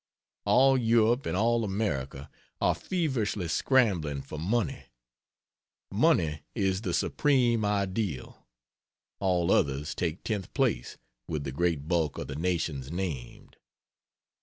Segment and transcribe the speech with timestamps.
[0.45, 2.27] All Europe and all America,
[2.59, 4.85] are feverishly scrambling for money.
[5.91, 8.47] Money is the supreme ideal
[9.19, 13.57] all others take tenth place with the great bulk of the nations named.